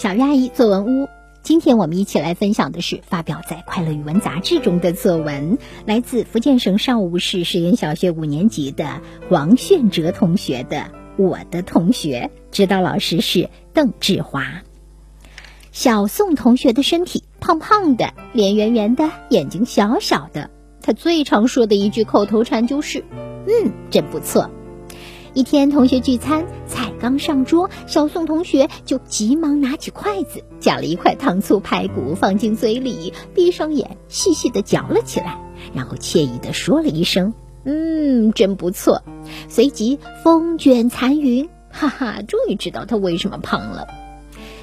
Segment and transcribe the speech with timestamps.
[0.00, 1.10] 小鱼阿姨作文屋，
[1.42, 10.78] 今天我们一起来分享的是发表在《快乐语文》杂志中的作文，来自福建省邵武市实验小学五年级的王炫哲同学的
[11.18, 14.62] 《我的同学》，指导老师是邓志华。
[15.70, 20.48] 小宋同学的身体胖胖的，脸圆圆的，眼睛小小的。
[20.80, 23.04] 他最常说的一句口头禅就是
[23.46, 24.50] ：“嗯，真不错。”
[25.32, 35.38] 一天，同学聚餐，菜刚上桌，小宋同学就急忙拿起筷子，夹了一块糖醋排骨放进嘴里，闭上眼，细细的嚼了起来，
[35.72, 37.32] 然后惬意的说了一声
[37.64, 39.02] ：“嗯，真不错。”
[39.48, 43.86] 随即风卷残云，哈哈，终于知道他为什么胖了。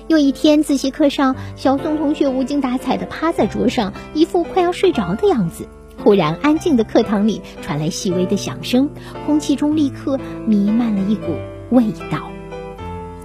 [0.09, 5.67] 又一天，自习课上，小宋同学无精打采的趴在桌上，一副快要睡着的样子。
[6.07, 8.89] 忽然，安静的课堂里传来细微的响声，
[9.25, 11.35] 空气中立刻弥漫了一股
[11.69, 12.31] 味道。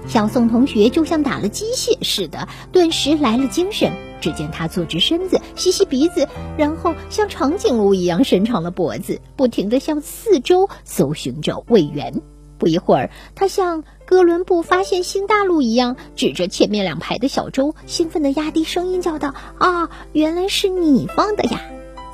[0.08, 3.92] 小宋同学就像打了鸡血似的，顿时来了精神。
[4.20, 6.26] 只见他坐直身子，吸吸鼻子，
[6.58, 12.20] 然后像长颈鹿一样伸长了脖子，不停地向四周搜寻着味源。
[12.58, 21.62] 不一会儿，他像哥伦布发现新大陆一样，指着前面两排的小周，兴奋地压低声音叫道：“啊，原来是你放的呀！”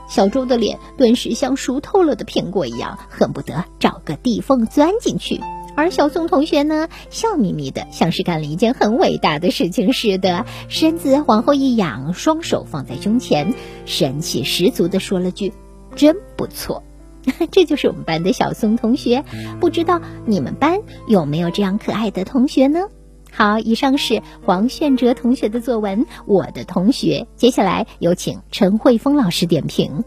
[0.09, 5.41] 小周的脸顿时像熟透了的苹果一样，恨不得找个地缝钻进去。
[5.77, 13.55] 而小宋同学呢，笑眯眯的，像是干了一件很伟大的事情似的，身子往后一仰，双手放在胸前，
[13.86, 15.53] 神气十足的说了句
[15.95, 16.83] ：“真不错。”
[17.53, 19.23] 这就是我们班的小宋同学。
[19.61, 22.89] 不知道你们班有没有这样可爱的同学呢？
[23.30, 27.26] 好，以上是黄炫哲同学的作文《我的同学》。
[27.38, 30.04] 接下来有请陈慧峰老师点评。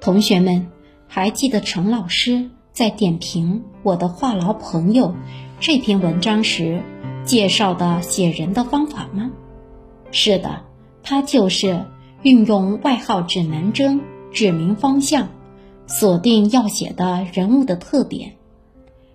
[0.00, 0.66] 同学们，
[1.06, 5.08] 还记得陈老师在点评《我的话痨朋友》
[5.60, 6.82] 这篇文章时
[7.24, 9.30] 介绍的写人的方法吗？
[10.10, 10.62] 是的，
[11.02, 11.84] 他就是
[12.22, 14.00] 运用外号指南针
[14.32, 15.28] 指明方向，
[15.86, 18.32] 锁定要写的人物的特点，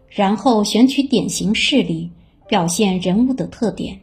[0.08, 2.12] 然后选取典型事例。
[2.48, 4.00] 表现人物的特点。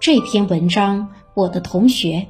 [0.00, 2.26] 这篇文章，我的同学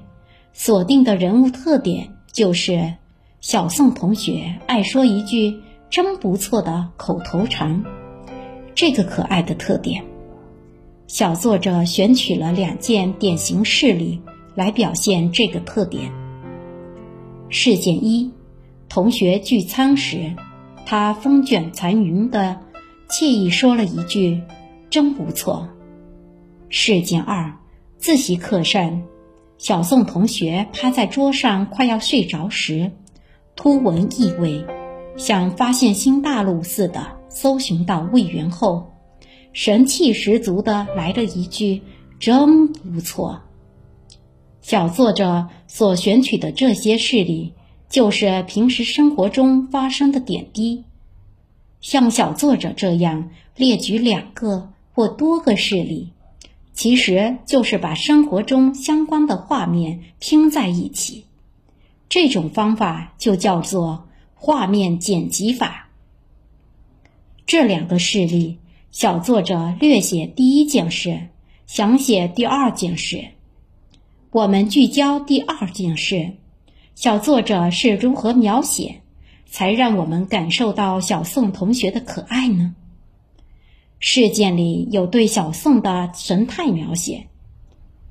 [0.53, 2.95] 锁定的人物特点就是
[3.41, 5.61] 小宋同学爱说一句
[5.91, 7.83] “真不错”的口头禅。
[8.77, 10.05] 这个可爱的特点，
[11.09, 14.21] 小作者选取了两件典型事例
[14.55, 16.13] 来表现这个特点。
[17.49, 18.33] 事件一：
[18.89, 20.33] 同学聚餐时，
[20.87, 22.61] 他风卷残云的。
[23.09, 24.43] 惬意说了一句
[24.91, 25.69] ：“真不错。”
[26.69, 27.57] 事件二：
[27.99, 29.03] 自习课上，
[29.59, 32.91] 小宋同学趴在桌上快要睡着时，
[33.55, 34.65] 突闻异味，
[35.17, 38.93] 像发现新大陆似的搜寻到味源后，
[39.53, 41.83] 神气十足的来了一句
[42.19, 43.41] ：“真不错。”
[44.61, 47.53] 小作者所选取的这些事例，
[47.89, 50.85] 就是平时生活中发生的点滴。
[51.85, 56.09] 像小作者这样列举两个或多个事例，
[56.73, 61.27] 其实就是把生活中相关的画面拼在一起。
[62.09, 65.91] 这种方法就叫做画面剪辑法。
[67.45, 68.57] 这两个事例，
[68.91, 71.29] 小作者略写第一件事，
[71.67, 73.23] 详写第二件事。
[74.31, 76.33] 我们聚焦第二件事，
[76.95, 79.03] 小作者是如何描写？
[79.55, 82.75] 才让我们感受到小宋同学的可爱呢。
[84.01, 87.29] 事件里有对小宋的神态描写，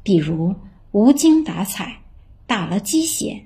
[0.04, 0.56] 比如
[0.94, 1.98] 无精打采、
[2.48, 3.42] 打了鸡血、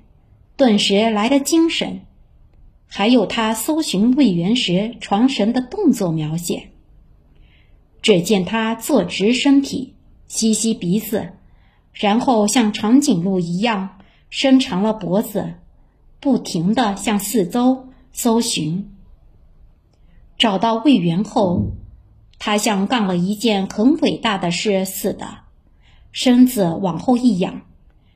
[0.56, 2.02] 顿时来了精神，
[2.86, 6.68] 还有他搜寻魏源时传神的动作描写。
[8.00, 9.96] 只见他坐直身体，
[10.28, 11.32] 吸吸鼻子，
[11.92, 13.98] 然后像长颈鹿一样
[14.30, 15.54] 伸长了脖子，
[16.20, 17.87] 不停地向四周。
[18.20, 18.90] 搜寻，
[20.38, 21.68] 找到魏源后，
[22.40, 25.42] 他像干了一件很伟大的事似的，
[26.10, 27.62] 身子往后一仰，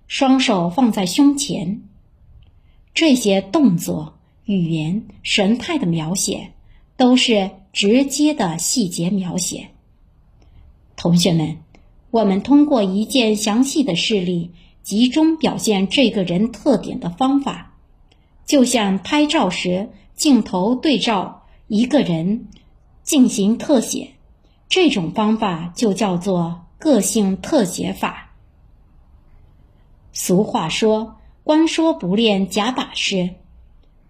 [0.09, 1.83] 双手放在胸前。
[2.93, 6.51] 这些动作、语言、神态的描写，
[6.97, 9.69] 都是直接的细节描写。
[10.97, 11.59] 同学们，
[12.11, 14.51] 我们通过一件详细的事例，
[14.83, 17.69] 集中表现这个人特点的方法。
[18.45, 22.49] 就像拍照时镜头对照一个人
[23.03, 24.13] 进行特写，
[24.69, 28.31] 这种方法就叫做个性特写法。
[30.13, 33.31] 俗话说：“光说不练假把式。”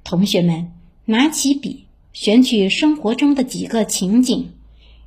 [0.05, 0.73] 同学们，
[1.05, 4.53] 拿起笔，选取生活中的几个情景，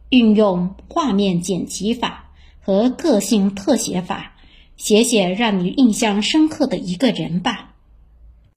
[0.09, 2.31] 运用画面剪辑法
[2.61, 4.33] 和个性特写法，
[4.77, 7.74] 写写让你印象深刻的一个人吧。